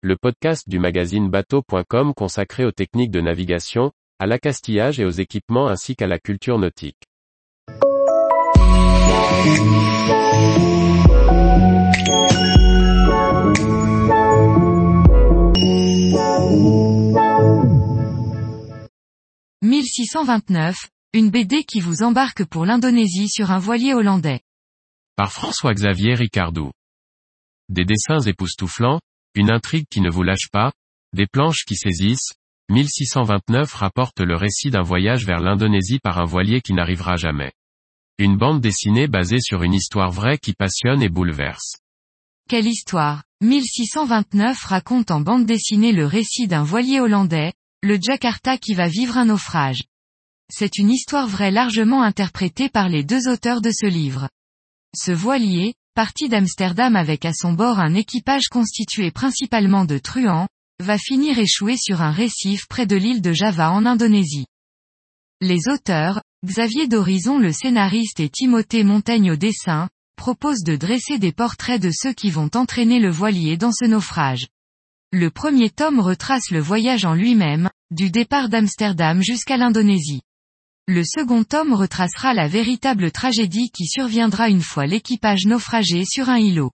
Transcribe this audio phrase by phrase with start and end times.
[0.00, 5.66] le podcast du magazine bateau.com consacré aux techniques de navigation, à l'accastillage et aux équipements
[5.66, 7.02] ainsi qu'à la culture nautique.
[19.62, 20.76] «1629,
[21.14, 24.42] une BD qui vous embarque pour l'Indonésie sur un voilier hollandais.
[25.16, 26.70] Par François-Xavier Ricardou.
[27.68, 29.00] Des dessins époustouflants,
[29.34, 30.72] une intrigue qui ne vous lâche pas,
[31.12, 32.32] des planches qui saisissent,
[32.70, 37.52] 1629 rapporte le récit d'un voyage vers l'Indonésie par un voilier qui n'arrivera jamais.
[38.18, 41.76] Une bande dessinée basée sur une histoire vraie qui passionne et bouleverse.
[42.48, 47.52] Quelle histoire 1629 raconte en bande dessinée le récit d'un voilier hollandais,
[47.82, 49.84] le Jakarta qui va vivre un naufrage.
[50.50, 54.28] C'est une histoire vraie largement interprétée par les deux auteurs de ce livre.
[54.96, 60.46] Ce voilier, parti d'Amsterdam avec à son bord un équipage constitué principalement de truands,
[60.78, 64.46] va finir échoué sur un récif près de l'île de Java en Indonésie.
[65.40, 71.32] Les auteurs, Xavier d'Horizon le scénariste et Timothée Montaigne au dessin, proposent de dresser des
[71.32, 74.46] portraits de ceux qui vont entraîner le voilier dans ce naufrage.
[75.10, 80.20] Le premier tome retrace le voyage en lui-même, du départ d'Amsterdam jusqu'à l'Indonésie.
[80.90, 86.38] Le second tome retracera la véritable tragédie qui surviendra une fois l'équipage naufragé sur un
[86.38, 86.70] îlot.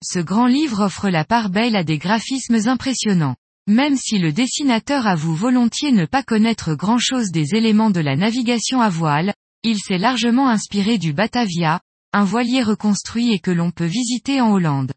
[0.00, 3.34] Ce grand livre offre la part belle à des graphismes impressionnants.
[3.66, 8.80] Même si le dessinateur avoue volontiers ne pas connaître grand-chose des éléments de la navigation
[8.80, 11.80] à voile, il s'est largement inspiré du Batavia,
[12.12, 14.92] un voilier reconstruit et que l'on peut visiter en Hollande.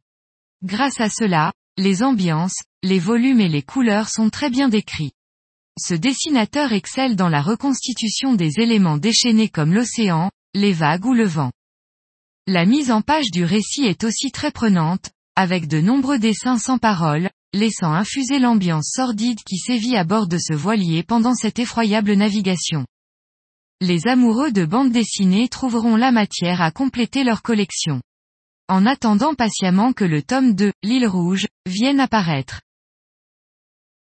[0.62, 5.14] Grâce à cela, les ambiances, les volumes et les couleurs sont très bien décrits.
[5.82, 11.24] Ce dessinateur excelle dans la reconstitution des éléments déchaînés comme l'océan, les vagues ou le
[11.24, 11.54] vent.
[12.48, 16.80] La mise en page du récit est aussi très prenante, avec de nombreux dessins sans
[16.80, 22.12] parole, laissant infuser l'ambiance sordide qui sévit à bord de ce voilier pendant cette effroyable
[22.12, 22.86] navigation.
[23.80, 28.02] Les amoureux de bande dessinée trouveront la matière à compléter leur collection.
[28.68, 32.60] En attendant patiemment que le tome 2, L'île rouge, vienne apparaître.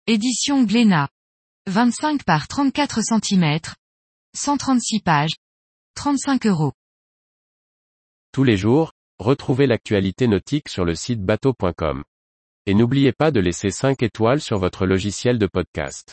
[0.06, 1.10] Édition Glénat.
[1.68, 3.60] 25 par 34 cm.
[4.36, 5.32] 136 pages.
[5.96, 6.74] 35 euros.
[8.34, 12.04] Tous les jours, retrouvez l'actualité nautique sur le site bateau.com.
[12.66, 16.12] Et n'oubliez pas de laisser 5 étoiles sur votre logiciel de podcast.